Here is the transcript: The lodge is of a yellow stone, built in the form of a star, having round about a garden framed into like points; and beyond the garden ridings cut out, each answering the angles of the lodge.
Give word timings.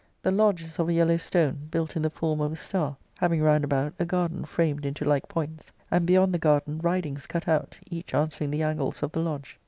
The 0.23 0.31
lodge 0.31 0.63
is 0.63 0.79
of 0.79 0.89
a 0.89 0.93
yellow 0.93 1.17
stone, 1.17 1.67
built 1.69 1.95
in 1.95 2.01
the 2.01 2.09
form 2.09 2.41
of 2.41 2.51
a 2.51 2.55
star, 2.55 2.97
having 3.19 3.39
round 3.39 3.63
about 3.63 3.93
a 3.99 4.03
garden 4.05 4.45
framed 4.45 4.83
into 4.83 5.05
like 5.05 5.27
points; 5.27 5.71
and 5.91 6.07
beyond 6.07 6.33
the 6.33 6.39
garden 6.39 6.79
ridings 6.79 7.27
cut 7.27 7.47
out, 7.47 7.77
each 7.85 8.15
answering 8.15 8.49
the 8.49 8.63
angles 8.63 9.03
of 9.03 9.11
the 9.11 9.19
lodge. 9.19 9.59